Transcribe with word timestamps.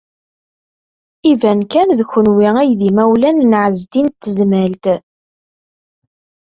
Iban 1.31 1.59
kan 1.71 1.89
d 1.97 1.99
kenwi 2.11 2.49
ay 2.61 2.71
d 2.79 2.81
imawlan 2.89 3.37
n 3.49 3.51
Ɛezdin 3.63 4.07
n 4.11 4.15
Tezmalt. 4.21 4.85